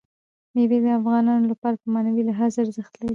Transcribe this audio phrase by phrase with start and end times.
[0.53, 3.09] مېوې د افغانانو لپاره په معنوي لحاظ ارزښت لري.